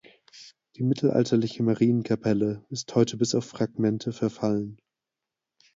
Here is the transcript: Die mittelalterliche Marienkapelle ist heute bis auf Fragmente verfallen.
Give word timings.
Die 0.77 0.81
mittelalterliche 0.83 1.61
Marienkapelle 1.61 2.65
ist 2.71 2.95
heute 2.95 3.17
bis 3.17 3.35
auf 3.35 3.45
Fragmente 3.45 4.11
verfallen. 4.11 4.81